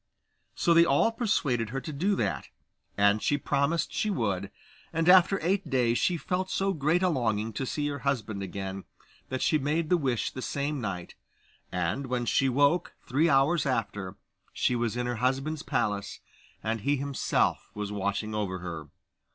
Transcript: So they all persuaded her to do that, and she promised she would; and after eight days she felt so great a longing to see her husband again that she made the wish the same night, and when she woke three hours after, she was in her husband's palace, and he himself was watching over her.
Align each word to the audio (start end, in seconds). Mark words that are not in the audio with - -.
So 0.55 0.73
they 0.73 0.83
all 0.83 1.11
persuaded 1.11 1.69
her 1.69 1.79
to 1.79 1.93
do 1.93 2.15
that, 2.15 2.49
and 2.97 3.21
she 3.21 3.37
promised 3.37 3.93
she 3.93 4.09
would; 4.09 4.49
and 4.91 5.07
after 5.07 5.39
eight 5.45 5.69
days 5.69 5.99
she 5.99 6.17
felt 6.17 6.49
so 6.49 6.73
great 6.73 7.03
a 7.03 7.07
longing 7.07 7.53
to 7.53 7.67
see 7.67 7.87
her 7.89 7.99
husband 7.99 8.41
again 8.41 8.85
that 9.29 9.43
she 9.43 9.59
made 9.59 9.91
the 9.91 9.97
wish 9.97 10.31
the 10.31 10.41
same 10.41 10.81
night, 10.81 11.13
and 11.71 12.07
when 12.07 12.25
she 12.25 12.49
woke 12.49 12.95
three 13.05 13.29
hours 13.29 13.67
after, 13.67 14.15
she 14.51 14.75
was 14.75 14.97
in 14.97 15.05
her 15.05 15.17
husband's 15.17 15.61
palace, 15.61 16.19
and 16.63 16.81
he 16.81 16.95
himself 16.97 17.69
was 17.75 17.91
watching 17.91 18.33
over 18.33 18.57
her. 18.57 18.87